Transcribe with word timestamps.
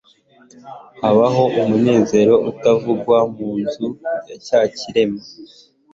Habaho 1.01 1.43
umunezero 1.61 2.33
utavugwa 2.51 3.17
mu 3.35 3.49
nzu 3.61 3.87
ya 4.27 4.35
cya 4.45 4.61
kirema, 4.77 5.21